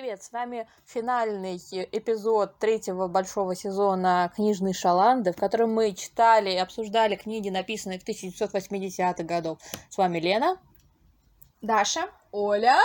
[0.00, 0.22] привет!
[0.22, 7.16] С вами финальный эпизод третьего большого сезона «Книжной шаланды», в котором мы читали и обсуждали
[7.16, 9.58] книги, написанные в 1980-х годов.
[9.90, 10.58] С вами Лена.
[11.60, 12.08] Даша.
[12.32, 12.78] Оля.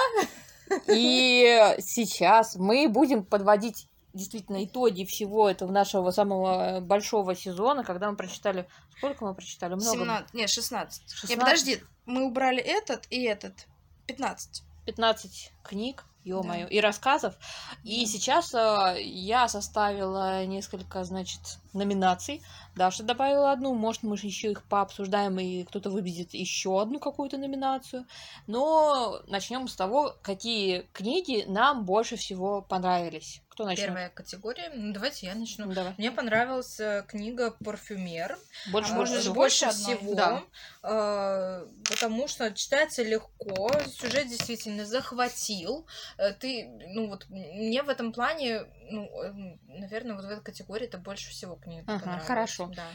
[0.87, 8.17] И сейчас мы будем подводить действительно итоги всего этого нашего самого большого сезона, когда мы
[8.17, 8.67] прочитали...
[8.97, 9.75] Сколько мы прочитали?
[9.75, 9.99] Много.
[9.99, 11.11] 17, нет, 16.
[11.11, 11.29] 16.
[11.29, 13.67] Не, подожди, мы убрали этот и этот.
[14.07, 14.63] 15.
[14.85, 16.69] 15 книг, ё-моё, Да.
[16.69, 17.35] и рассказов.
[17.83, 18.05] И Да.
[18.05, 22.41] сейчас э, я составила несколько, значит, номинаций.
[22.75, 28.05] Даша добавила одну, может, мы еще их пообсуждаем, и кто-то выберет еще одну какую-то номинацию.
[28.47, 33.41] Но начнем с того, какие книги нам больше всего понравились.
[33.55, 33.87] Кто начнет?
[33.87, 34.69] Первая категория.
[34.75, 35.67] Ну, давайте я начну.
[35.67, 35.93] Ну, давай.
[35.97, 38.37] Мне понравилась книга «Парфюмер».
[38.69, 40.13] Больше А больше больше всего.
[40.13, 40.43] Да.
[40.83, 45.87] э, потому что читается легко, сюжет действительно захватил.
[46.17, 50.97] Э, Ты, ну вот, мне в этом плане, ну, наверное, вот в этой категории это
[50.97, 52.71] больше всего книга Ага, хорошо.
[52.75, 52.87] Да.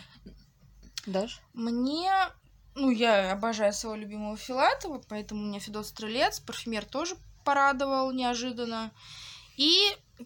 [1.06, 1.40] Даш?
[1.54, 2.12] Мне...
[2.74, 6.40] Ну, я обожаю своего любимого Филатова, поэтому у меня Федот Стрелец.
[6.40, 8.92] Парфюмер тоже порадовал неожиданно.
[9.56, 9.74] И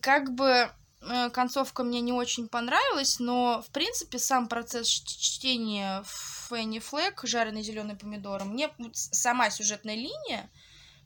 [0.03, 0.71] как бы
[1.01, 6.05] э, концовка мне не очень понравилась, но, в принципе, сам процесс ч- чтения
[6.49, 10.51] Фенни Флэк, жареный зеленый помидор, мне сама сюжетная линия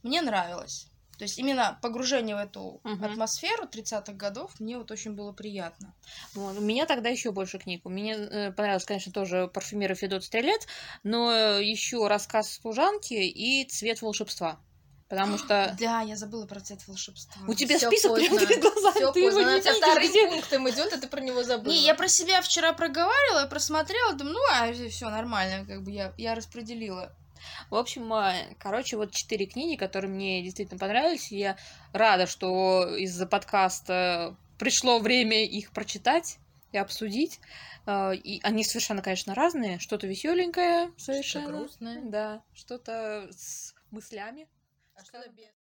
[0.03, 0.89] мне нравилась.
[1.19, 3.05] То есть именно погружение в эту Мгм.
[3.05, 5.93] атмосферу 30-х годов мне вот очень было приятно.
[6.35, 7.85] Вот, У меня тогда еще больше книг.
[7.85, 10.67] У меня э, понравилось, конечно, тоже «Парфюмер и Федот Стрелец»,
[11.03, 14.59] но еще «Рассказ служанки» и «Цвет волшебства».
[15.09, 17.41] Потому что Да, я забыла про цвет волшебства.
[17.49, 18.47] у тебя Всё список прямо поздно.
[18.47, 19.55] перед глазами, Всё ты его поздно.
[19.55, 21.73] не тебя видишь, вторым где- пунктом идет, а ты про него забыла.
[21.73, 26.13] Не, я про себя вчера проговаривала, просмотрела, думаю, ну, а все нормально, как бы я,
[26.19, 27.11] я распределила.
[27.71, 31.31] В общем, э, короче, вот четыре книги, которые мне действительно понравились.
[31.31, 31.57] Я
[31.93, 36.39] рада, что из-за подкаста пришло время их прочитать
[36.73, 37.41] и обсудить.
[37.87, 39.79] Э, И они совершенно, конечно, разные.
[39.79, 41.59] Что-то веселенькое, совершенно.
[41.59, 42.01] грустное.
[42.03, 44.47] Да, что-то с мыслями.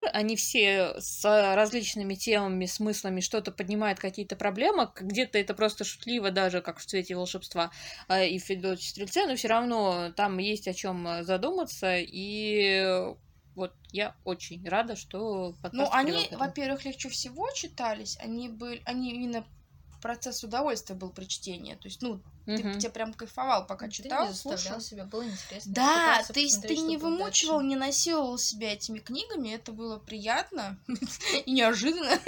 [0.03, 0.09] А?
[0.11, 4.89] Они все с различными темами, смыслами что-то поднимают, какие-то проблемы.
[4.95, 7.71] Где-то это просто шутливо, даже как в цвете волшебства
[8.07, 11.97] э, и в Федоте Стрельце, но все равно там есть о чем задуматься.
[11.97, 13.13] И
[13.55, 19.45] вот я очень рада, что Ну, они, во-первых, легче всего читались, они были, они именно
[20.05, 21.73] процесс удовольствия был при чтении.
[21.73, 22.77] То есть, ну, ты, Мгм.
[22.77, 24.79] тебе прям кайфовал, пока Ты читал, слушал.
[24.79, 25.73] себя, было интересно.
[25.73, 27.67] Да, ты, ты не вымучивал, дальше.
[27.69, 30.77] не насиловал себя этими книгами, это было приятно
[31.47, 32.19] и неожиданно.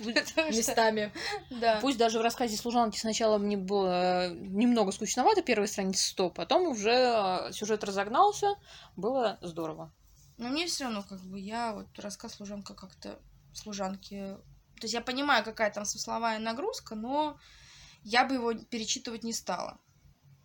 [0.50, 1.12] Местами.
[1.50, 1.78] Да.
[1.80, 6.90] Пусть даже в рассказе служанки сначала мне было немного скучновато, первые страницы 100, потом уже
[6.90, 8.56] э, сюжет разогнался,
[8.96, 9.92] было здорово.
[10.36, 13.20] Но мне все равно, как бы, я вот рассказ служанка как-то
[13.54, 14.36] служанки.
[14.82, 17.38] То есть я понимаю, какая там смысловая нагрузка, но
[18.02, 19.78] я бы его перечитывать не стала.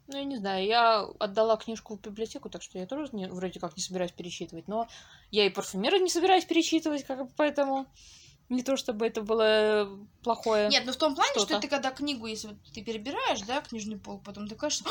[0.05, 3.59] Ну, я не знаю, я отдала книжку в библиотеку, так что я тоже не- вроде
[3.59, 4.87] как не собираюсь перечитывать, но
[5.31, 7.87] я и парфюмера не собираюсь перечитывать, как бы, поэтому
[8.49, 9.89] не то чтобы это было
[10.21, 10.69] плохое.
[10.69, 11.61] Нет, ну в том плане, что Что-то.
[11.61, 14.83] ты когда книгу, если вот ты перебираешь, да, книжный полк, потом ты кажешь,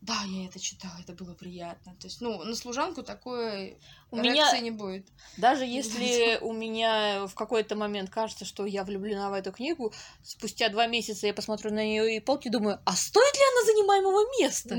[0.00, 1.94] да, я это читала, это было приятно.
[2.00, 3.76] То есть, ну, на служанку такой
[4.10, 5.06] У меня- не будет.
[5.36, 10.70] Даже если у меня в какой-то момент кажется, что я влюблена в эту книгу, спустя
[10.70, 14.74] два месяца я посмотрю на нее и полки думаю, а стоит ли она занимаемого места?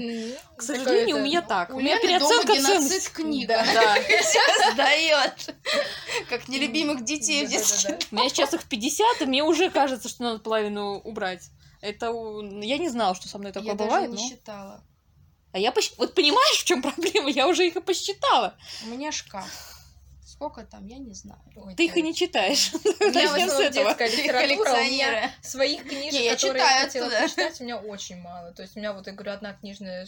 [0.57, 1.69] К сожалению, у меня так.
[1.69, 3.11] У, У меня переоценка ценностей.
[3.13, 3.47] книг.
[3.47, 3.95] Да.
[4.73, 5.55] Сдает.
[6.29, 7.99] Как нелюбимых детей в детстве.
[8.11, 11.49] У меня сейчас их 50, и мне уже кажется, что надо половину убрать.
[11.81, 12.07] Это
[12.61, 14.09] я не знала, что со мной такое Я даже бывает.
[14.11, 14.83] не но- считала.
[15.53, 17.29] А я посч- вот понимаешь, в чем проблема?
[17.29, 18.55] Я уже их и посчитала.
[18.85, 19.77] У меня шкаф.
[20.25, 21.39] Сколько там, я не знаю.
[21.55, 22.71] Ой, Ты их и не читаешь.
[22.73, 27.61] У меня в основном детская литература, у меня своих книжек, я которые я хотела прочитать,
[27.61, 28.51] у меня очень мало.
[28.53, 30.07] То есть у меня вот, я говорю, одна книжная,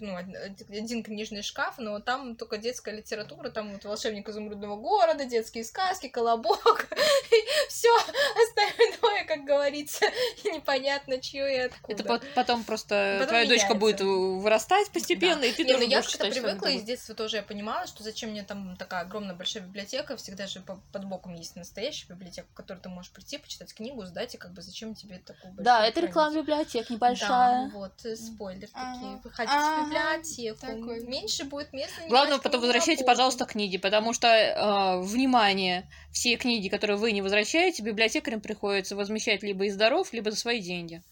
[0.00, 5.24] ну, од- один книжный шкаф, но там только детская литература, там вот «Волшебник изумрудного города»,
[5.24, 6.86] детские сказки, «Колобок»,
[7.68, 8.95] все остальное,
[9.26, 10.06] как говорится,
[10.44, 11.92] непонятно, чье и откуда.
[11.94, 15.90] Это пот- потом просто Потом твоя дочка будет вырастать постепенно, и ты Не, ну тоже
[15.90, 18.76] я будешь как-то читать привыкла, и с детства тоже я понимала, что зачем мне там
[18.76, 22.88] такая огромная большая библиотека, всегда же по- под боком есть настоящая библиотека, в которой ты
[22.88, 26.36] можешь прийти, почитать книгу, сдать, и как бы зачем тебе такую большую Да, это реклама
[26.36, 27.70] библиотек Да, небольшая.
[27.70, 28.92] вот, э, спойлер Ага.
[28.94, 29.20] такие.
[29.24, 31.00] Вы хотите Ага, в библиотеку, такой.
[31.04, 32.00] меньше будет места.
[32.08, 37.82] Главное, потом возвращайте, пожалуйста, книги, потому что, э, внимание, все книги, которые вы не возвращаете,
[37.82, 41.02] библиотекарям приходится возмещать либо из даров, либо за свои деньги.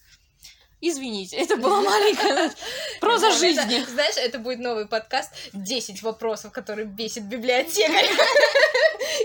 [0.81, 2.53] Извините, это была маленькая
[3.01, 3.85] проза Это, жизни.
[3.87, 8.11] знаешь, это будет новый подкаст 10 вопросов, которые бесит библиотекарь.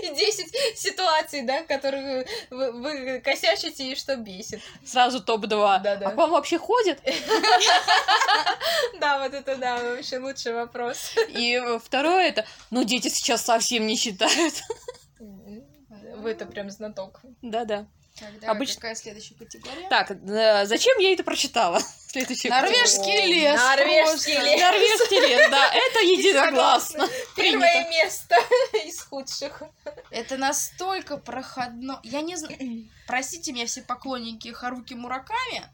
[0.02, 4.60] и 10 ситуаций, да, в которых вы, вы косячите и что бесит.
[4.84, 5.82] Сразу топ-2.
[5.82, 6.08] Да-да.
[6.08, 7.00] А к вам вообще ходит?
[9.00, 11.14] Да, вот это да, вообще лучший вопрос.
[11.28, 14.54] И второе это, ну, дети сейчас совсем не считают.
[16.16, 17.20] Вы-то прям знаток.
[17.40, 17.86] Да-да.
[18.20, 19.88] Тогда Обычно- какая следующая категория?
[19.88, 21.80] Так, э, зачем я это прочитала?
[22.08, 23.58] Следующий Норвежский лес.
[23.60, 24.50] Норвежский просто.
[24.50, 24.60] лес.
[24.60, 27.08] Норвежский лес, да, это единогласно.
[27.36, 28.36] Первое место
[28.84, 29.62] из худших.
[30.10, 32.00] Это настолько проходно.
[32.02, 32.58] Я не знаю.
[33.06, 35.64] Простите меня, все поклонники Харуки Мураками,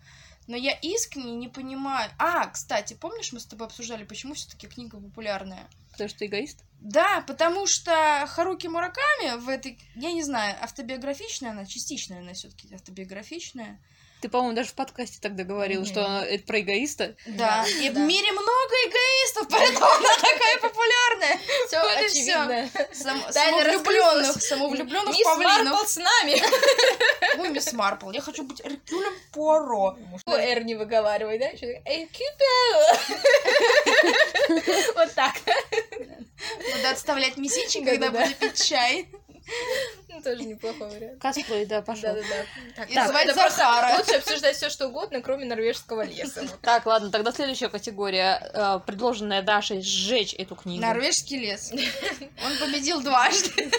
[0.47, 2.11] но я искренне не понимаю.
[2.19, 5.69] А, кстати, помнишь, мы с тобой обсуждали, почему все-таки книга популярная?
[5.93, 6.65] Потому что эгоист.
[6.81, 12.73] Да, потому что Харуки Мураками в этой, я не знаю, автобиографичная она, частично, наверное, все-таки
[12.75, 13.81] автобиографичная.
[14.23, 15.91] Ты, по-моему, даже в подкасте тогда говорил, Мгм.
[15.91, 17.15] что это про эгоиста.
[17.27, 18.01] Да, Да, и в да.
[18.01, 21.39] мире много эгоистов, поэтому она такая популярная.
[21.67, 22.71] Все Вот очевидно.
[22.95, 25.65] Сам- самовлюбленных, самовлюбленных Мисс павлинов.
[25.75, 26.43] Марпл с нами.
[27.39, 29.99] Ой, мисс Марпл, я хочу быть Эркюлем Пуаро.
[30.27, 31.49] Ну, Эр не выговаривай, да?
[31.51, 32.97] Кюпер!
[34.95, 35.35] Вот так.
[36.75, 39.09] Надо отставлять месячек, когда буду пить чай.
[40.17, 41.21] Ну, тоже неплохой вариант.
[41.21, 42.15] Косплей, да, пошел.
[42.15, 42.45] Да-да-да.
[42.75, 43.99] Так, И просто Захара.
[43.99, 46.45] Лучше обсуждать все, что угодно, кроме норвежского леса.
[46.63, 50.81] Так, ладно, тогда следующая категория, э, предложенная Дашей, сжечь эту книгу.
[50.81, 51.71] Норвежский лес.
[52.45, 53.71] Он победил дважды.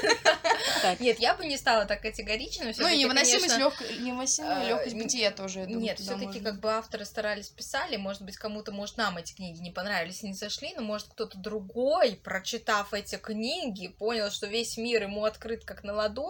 [0.99, 2.71] Нет, я бы не стала так категорично.
[2.77, 5.61] Ну и невыносимость э, легкость н- бытия тоже.
[5.61, 9.71] Нет, все-таки как бы авторы старались писали, может быть, кому-то, может, нам эти книги не
[9.71, 15.03] понравились и не зашли, но может кто-то другой, прочитав эти книги, понял, что весь мир
[15.03, 16.26] ему открыт как на ладони,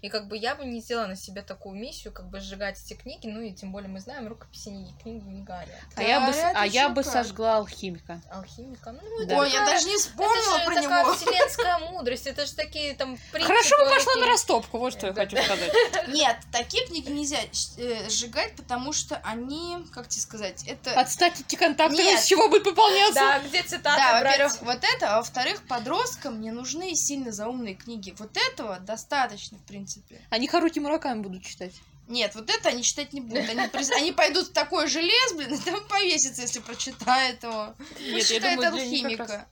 [0.00, 2.94] и как бы я бы не взяла на себя такую миссию, как бы сжигать эти
[2.94, 5.68] книги, ну и тем более мы знаем, рукописи не- книги не горят.
[5.96, 8.20] а я бы, а я бы сожгла алхимика.
[8.30, 9.38] Алхимика, ну это Да.
[9.38, 11.14] Ой, я такая- даже не это вспомнила же про такая него.
[11.14, 13.54] вселенская мудрость, это же такие там принципы.
[13.54, 15.22] Хорошо бы пошла на растопку, вот что я Да.
[15.22, 15.70] хочу сказать.
[16.08, 17.38] Нет, такие книги нельзя
[17.78, 20.98] э, сжигать, потому что они, как тебе сказать, это...
[20.98, 22.20] От статики контактов Нет.
[22.20, 23.14] из чего будет пополняться?
[23.20, 28.14] Да, где цитаты Да, во-первых, вот это, а во-вторых, подросткам не нужны сильно заумные книги.
[28.18, 30.20] Вот этого достаточно, в принципе.
[30.30, 31.72] Они Харуки Мураками будут читать.
[32.08, 33.48] Нет, вот это они читать не будут.
[33.48, 33.60] Они,
[33.96, 37.74] они пойдут в такой же лес, блин, и там повесятся, если прочитают его.
[37.98, 39.22] Нет, я Читает думаю, алхимика.
[39.26, 39.44] раз-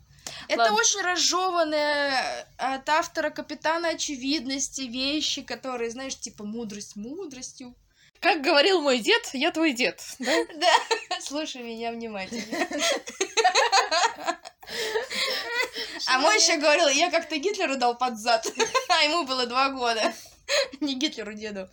[0.49, 0.77] Это Ладно.
[0.77, 7.75] очень разжеванные от автора Капитана Очевидности вещи, которые, знаешь, типа мудрость мудростью.
[8.21, 10.01] Как говорил мой дед, я твой дед.
[10.19, 10.31] Да,
[11.21, 12.43] слушай меня внимательно.
[16.07, 18.47] А мой еще говорил, я как-то Гитлеру дал под зад,
[18.89, 20.13] а ему было два года.
[20.81, 21.69] Не Гитлеру, деду.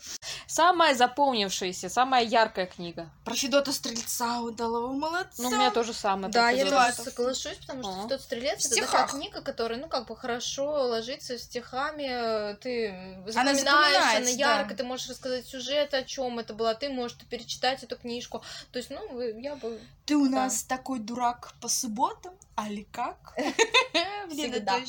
[0.47, 3.09] Самая запомнившаяся, самая яркая книга.
[3.25, 5.41] Про Федота Стрельца удалого молодца.
[5.41, 6.31] Ну, у меня тоже самое.
[6.31, 10.15] Да, я тоже соглашусь, потому что тот стрелец это такая книга, которая, ну, как бы
[10.15, 16.75] хорошо ложится стихами, ты запоминаешь, она ярко, ты можешь рассказать сюжет, о чем это было,
[16.75, 18.43] ты можешь перечитать эту книжку.
[18.71, 19.79] То есть, ну, я бы...
[20.05, 22.33] Ты у нас такой дурак по субботам,
[22.65, 23.33] али как?
[24.29, 24.79] Всегда.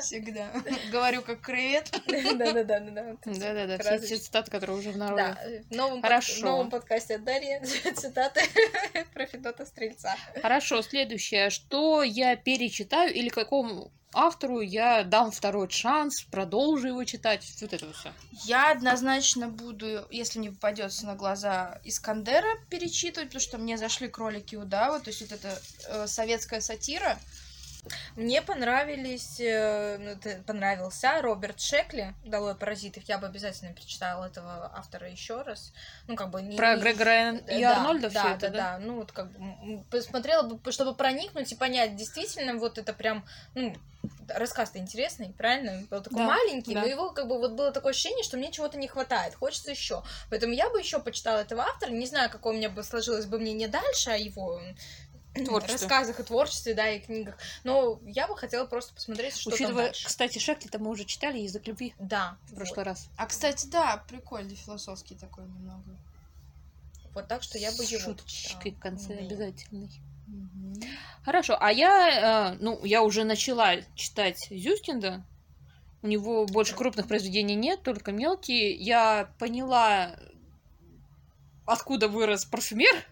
[0.00, 0.50] Всегда.
[0.92, 1.90] Говорю как кревет.
[2.06, 2.80] Да-да-да.
[3.24, 5.22] Да-да-да, все цитаты, которые уже в народе.
[5.22, 6.40] Да, э, в новом, под- Хорошо.
[6.40, 8.40] в новом подкасте от Дарьи цитаты
[9.14, 10.14] про Федота Стрельца.
[10.40, 11.50] Хорошо, следующее.
[11.50, 17.46] Что я перечитаю или какому автору я дам второй шанс, продолжу его читать?
[17.60, 18.12] Вот это все.
[18.44, 24.56] Я однозначно буду, если не попадется на глаза Искандера, перечитывать, потому что мне зашли кролики
[24.56, 27.18] удава, то есть вот это э, советская сатира.
[28.16, 33.04] Мне понравились, э, ну, понравился Роберт Шекли, «Долой паразитов».
[33.04, 35.72] Я бы обязательно перечитала этого автора еще раз.
[36.06, 36.56] Ну, как бы не...
[36.56, 38.56] Про не- Грегора и Да, Арнольда да, все да, это, да?
[38.58, 43.24] да, Ну, вот как бы посмотрела бы, чтобы проникнуть и понять, действительно, вот это прям,
[43.54, 43.74] ну,
[44.28, 45.84] рассказ-то интересный, правильно?
[45.90, 46.80] Был такой Да, маленький, да.
[46.80, 50.02] но его как бы вот было такое ощущение, что мне чего-то не хватает, хочется еще.
[50.30, 51.90] Поэтому я бы еще почитала этого автора.
[51.90, 54.60] Не знаю, какое у меня бы сложилось бы мнение дальше о его
[55.46, 55.74] Творчестве.
[55.74, 57.36] рассказах и творчестве, да, и книгах.
[57.64, 60.06] Но я бы хотела просто посмотреть, что там Учитывая, дальше.
[60.06, 63.08] кстати, Шекли-то мы уже читали «Язык любви» Да, в прошлый раз.
[63.16, 65.82] А, кстати, да, прикольный, философский такой немного.
[65.86, 67.12] вот.
[67.14, 69.20] Вот так что я бы его шуточкой в конце Да.
[69.24, 69.90] обязательной.
[70.26, 70.80] Мгм.
[71.24, 75.24] Хорошо, а я, э, ну, я уже начала читать Зюстинда.
[76.02, 78.72] У него больше крупных произведений нет, только мелкие.
[78.76, 80.16] Я поняла,
[81.66, 83.04] откуда вырос парфюмер,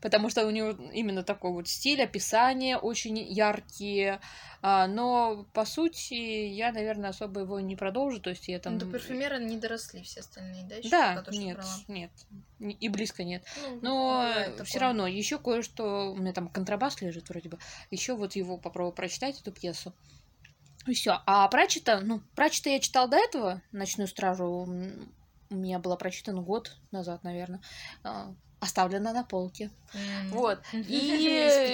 [0.00, 4.20] потому что у него именно такой вот стиль, описание очень яркие.
[4.60, 8.20] А, но, по сути, я, наверное, особо его не продолжу.
[8.20, 8.74] То есть я там...
[8.74, 10.76] Ну, до парфюмера не доросли все остальные, да?
[10.76, 11.74] ещё Да, то, нет, брала?
[11.88, 12.10] нет.
[12.58, 13.44] И близко нет.
[13.62, 17.58] Ну, Но бывает все равно, еще кое-что, у меня там контрабас лежит вроде бы,
[17.90, 19.94] еще вот его попробую прочитать, эту пьесу.
[20.86, 21.20] И все.
[21.26, 24.66] А Прачета, ну, Прачета я читал до этого, «Ночную стражу».
[25.50, 27.60] У меня была прочитана год назад, наверное.
[28.60, 29.70] Оставлена на полке.
[29.94, 30.30] М.
[30.32, 30.58] Вот.
[30.72, 30.80] И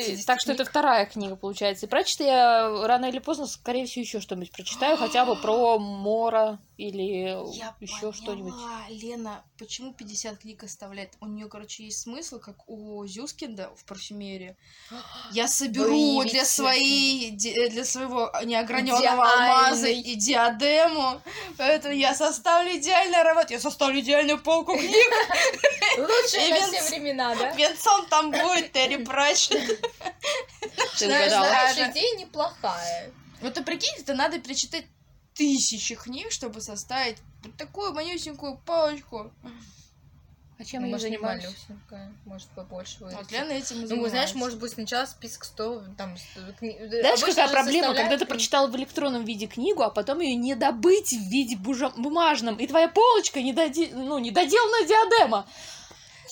[0.06, 1.86] 50 так что это вторая книга, получается.
[1.86, 6.58] И прочитаю я рано или поздно, скорее всего, еще что-нибудь прочитаю, хотя бы про Мора
[6.76, 8.54] или Я еще что-нибудь.
[8.90, 11.12] Лена, почему 50 книг оставляет?
[11.20, 14.56] У нее, короче, есть смысл, как у Зюскинда в парфюмерии.
[15.32, 19.50] Я соберу для своей, для своего неограненного Идеальный.
[19.50, 21.20] алмаза и диадему.
[21.56, 23.50] Поэтому я составлю идеальный аромат.
[23.50, 25.12] Я составлю идеальную полку книг.
[25.94, 27.50] Именно все времена, да?
[27.52, 29.80] Венцом там будет Терри Пратчетт.
[30.98, 31.48] Ты угадала.
[31.48, 33.10] Знаешь, идея неплохая.
[33.40, 34.84] Вот ты прикинь, это надо перечитать
[35.34, 39.32] тысячи книг, чтобы составить вот такую манюсенькую палочку.
[40.56, 41.44] А чем я может, не занимаюсь?
[41.44, 43.32] малюсенькая, может, побольше Вот вырастет.
[43.32, 44.10] Лена этим и Ну, занимается.
[44.16, 46.22] знаешь, может быть, сначала список 100, там, с-
[46.60, 50.54] кни- Знаешь, какая проблема, когда ты прочитал в электронном виде книгу, а потом ее не
[50.54, 53.90] добыть в виде бумажном, и твоя полочка не, доде...
[53.92, 54.86] ну, не доделанная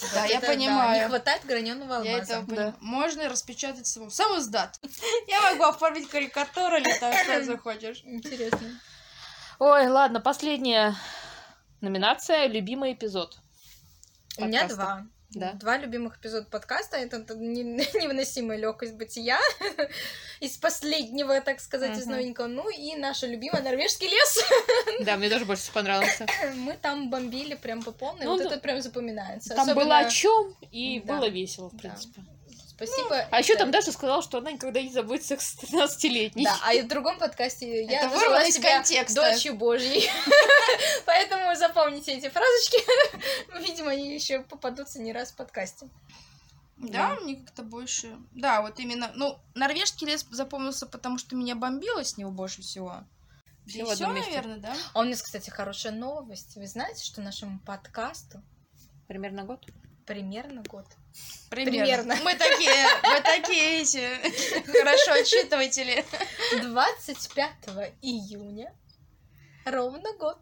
[0.03, 1.03] Вот Да, я это понимаю.
[1.03, 2.11] не хватает граненого алмаза.
[2.11, 2.75] Я этого Да.
[2.81, 4.11] Можно распечатать саму.
[4.11, 4.79] Сам издат.
[5.29, 8.03] Я могу оформить карикатуру или там что захочешь.
[8.05, 8.81] Интересно.
[9.59, 10.97] Ой, ладно, последняя
[11.81, 13.39] номинация «Любимый эпизод».
[14.39, 15.07] У меня два.
[15.35, 15.53] Да.
[15.55, 16.97] Два любимых эпизода подкаста.
[16.97, 19.39] Это, это не- невыносимая легкость бытия
[20.41, 22.47] из последнего, так сказать, из новенького.
[22.47, 24.39] Ну и наша любимая норвежский лес.
[25.05, 26.27] Да, мне тоже больше понравился.
[26.57, 28.25] Мы там бомбили прям по полной.
[28.25, 28.47] Ну, вот да.
[28.51, 29.51] это прям запоминается.
[29.55, 31.17] Там Особенно- было о чем и Да.
[31.17, 31.97] было весело, в Да.
[32.87, 33.27] Спасибо.
[33.31, 33.61] А еще Да.
[33.61, 36.45] там Даша сказала, что она никогда не забудет секс с 13-летней.
[36.45, 39.33] Да, а и в другом подкасте я Это назвала себя контекста.
[39.33, 40.11] дочью Божьей.
[41.07, 42.79] Поэтому запомните эти фразочки.
[43.67, 45.89] Видимо, они еще попадутся не раз в подкасте.
[46.77, 48.17] Да, мне как-то больше...
[48.33, 49.13] Да, вот именно...
[49.15, 53.05] Ну, норвежский лес запомнился, потому что меня бомбило с него больше всего.
[53.67, 54.75] Все все, наверное, да?
[54.93, 56.57] А у нас, кстати, хорошая новость.
[56.57, 58.43] Вы знаете, что нашему подкасту
[59.13, 59.67] Примерно год.
[60.07, 60.87] Примерно год.
[61.51, 61.81] Примерно.
[61.81, 62.17] Примерно.
[62.25, 64.71] Мы такие, мы такие эти...
[64.73, 66.05] Хорошо отчитыватели.
[66.63, 67.51] 25
[68.01, 68.75] июня
[69.65, 70.39] ровно год.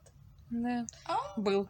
[0.51, 0.87] Да.
[1.05, 1.41] А?
[1.41, 1.69] Был.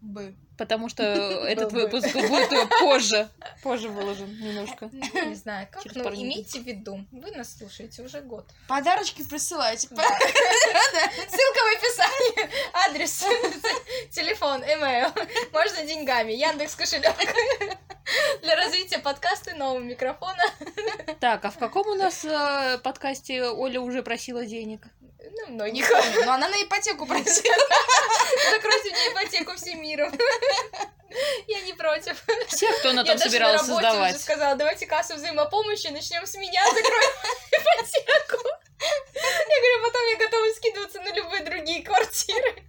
[0.00, 0.34] Бы.
[0.56, 1.02] Потому что
[1.46, 3.28] этот выпуск будет позже.
[3.62, 4.88] Позже выложен немножко.
[4.92, 6.24] Ну, Не знаю как, Через но недель.
[6.24, 8.46] имейте в виду, вы нас слушаете уже год.
[8.68, 9.88] Подарочки присылайте.
[9.88, 12.50] Ссылка в описании.
[12.88, 13.24] Адрес,
[14.10, 15.08] телефон, имейл.
[15.52, 16.32] Можно деньгами.
[16.32, 17.14] Яндекс кошелек.
[18.42, 20.42] Для развития подкаста и нового микрофона.
[21.20, 24.82] Так, а в каком у нас э, подкасте Оля уже просила денег?
[25.32, 25.88] Ну, многих.
[26.26, 27.54] но она на ипотеку просила.
[28.50, 30.12] Закройте мне ипотеку всем миром.
[31.46, 32.22] Я не против.
[32.48, 34.20] Всех, кто она Я там собиралась создавать.
[34.20, 37.10] сказала, давайте кассу взаимопомощи, начнем с меня, закроем
[37.50, 38.48] ипотеку.
[38.80, 42.62] Я говорю, потом я готова скидываться на любые другие квартиры.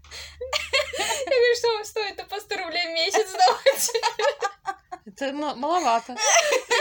[0.99, 3.91] Я говорю, что вам стоит это по 100 рублей в месяц сдавать?
[5.05, 6.15] Это м- маловато.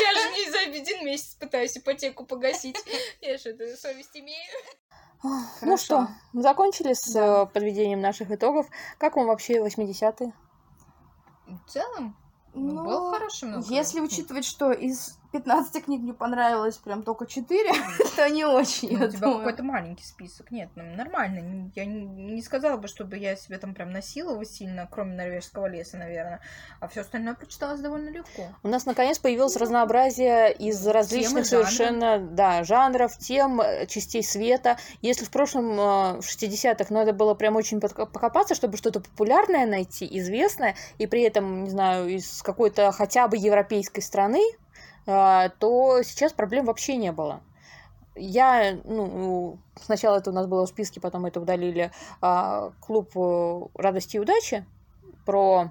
[0.02, 2.76] Я же не за один месяц пытаюсь ипотеку погасить.
[3.20, 4.50] Я же это совесть имею.
[5.22, 8.66] Ну что, закончили с э, подведением наших итогов.
[8.98, 10.32] Как вам вообще 80-е?
[11.46, 12.16] В целом,
[12.54, 13.66] Ну, был хороший много.
[13.68, 17.72] Если учитывать, что из 15 книг мне понравилось прям только 4,
[18.16, 19.38] то не очень, Ну, я у тебя думаю.
[19.38, 20.50] какой-то маленький список.
[20.50, 21.70] Нет, ну, нормально.
[21.74, 25.96] Я не, не сказала бы, чтобы я себе там прям насиловала сильно, кроме норвежского леса,
[25.98, 26.40] наверное.
[26.80, 28.48] А все остальное прочиталось довольно легко.
[28.62, 31.46] У нас наконец появилось разнообразие из различных жанров.
[31.46, 34.78] совершенно да, жанров, тем, э, частей света.
[35.02, 40.08] Если в прошлом, э, в 60-х, надо было прям очень покопаться, чтобы что-то популярное найти,
[40.18, 44.40] известное, и при этом, не знаю, из какой-то хотя бы европейской страны,
[45.04, 47.40] то сейчас проблем вообще не было.
[48.16, 51.90] Я, ну, сначала это у нас было в списке, потом это удалили,
[52.20, 54.66] а, клуб э, радости и удачи
[55.24, 55.70] про,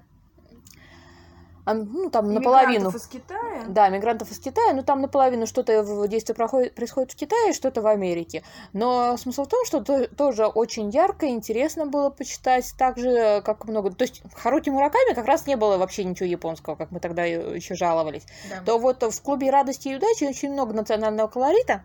[1.74, 2.90] ну, там наполовину.
[2.90, 3.64] Иммигрантов из Китая.
[3.68, 7.82] Да, мигрантов из Китая, ну там наполовину что-то в действие проходит, происходит в Китае, что-то
[7.82, 8.42] в Америке.
[8.72, 13.42] Но смысл в том, что то- тоже очень ярко и интересно было почитать, так же,
[13.42, 13.90] как много...
[13.90, 17.24] То есть в Харуки Мураками как раз не было вообще ничего японского, как мы тогда
[17.24, 18.24] еще жаловались.
[18.48, 18.62] Да.
[18.64, 21.82] То вот в клубе радости и удачи очень много национального колорита.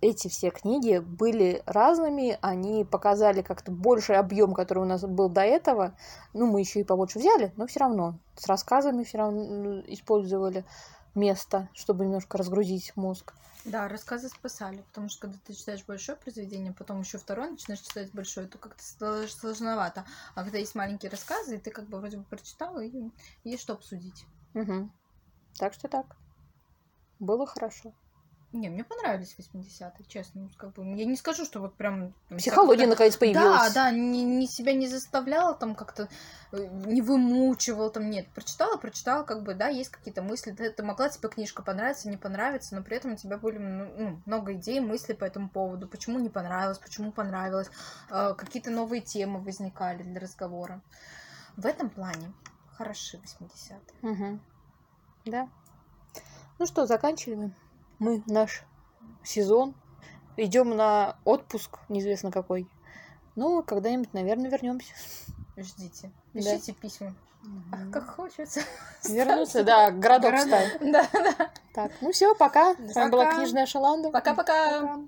[0.00, 5.40] Эти все книги были разными, они показали как-то больший объем, который у нас был до
[5.40, 5.96] этого.
[6.34, 10.64] Ну, мы еще и побольше взяли, но все равно с рассказами все равно использовали
[11.14, 13.34] место, чтобы немножко разгрузить мозг.
[13.64, 18.12] Да, рассказы спасали, потому что когда ты читаешь большое произведение, потом еще второе начинаешь читать
[18.12, 20.06] большое, то как-то сло- сложновато.
[20.34, 23.10] А когда есть маленькие рассказы, и ты как бы вроде бы прочитала, и
[23.44, 24.26] есть что обсудить.
[24.54, 24.92] Мгм.
[25.58, 26.16] Так что так.
[27.18, 27.92] Было хорошо.
[28.52, 30.42] Не, мне понравились 80-е, честно.
[30.42, 32.14] Ну, Как бы, я не скажу, что вот прям...
[32.38, 33.74] Психология как-то- наконец появилась.
[33.74, 36.08] Да, да, не, не себя не заставляла там как-то,
[36.52, 38.26] э, не вымучивал там, нет.
[38.28, 40.52] Прочитала, прочитала, как бы, да, есть какие-то мысли.
[40.52, 43.84] Да, это могла тебе книжка понравиться, не понравиться, но при этом у тебя были ну,
[43.98, 45.86] ну, много идей, мыслей по этому поводу.
[45.86, 47.68] Почему не понравилось, почему понравилось.
[48.08, 50.80] Э, какие-то новые темы возникали для разговора.
[51.58, 52.32] В этом плане
[52.72, 53.78] хороши 80-е.
[54.00, 54.40] Мгм.
[55.26, 55.50] Да.
[56.58, 57.54] Ну что, заканчиваем
[57.98, 58.64] мы наш
[59.24, 59.74] сезон.
[60.36, 62.68] Идем на отпуск, неизвестно какой.
[63.34, 64.92] Ну, когда-нибудь, наверное, вернемся.
[65.56, 66.10] Ждите.
[66.32, 66.40] Да.
[66.40, 67.14] Пишите письма.
[67.72, 68.60] Ах, как хочется.
[69.08, 70.78] Вернуться, да, городок ставь.
[70.80, 71.50] Да, да.
[71.72, 72.74] Так, ну все, пока.
[72.74, 74.10] С вами была книжная Шаланда.
[74.10, 74.80] Пока-пока.
[74.80, 75.00] Пока.